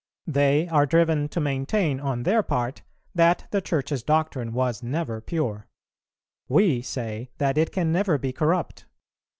[0.25, 2.81] They are driven to maintain, on their part,
[3.13, 5.67] that the Church's doctrine was never pure;
[6.49, 8.87] we say that it can never be corrupt.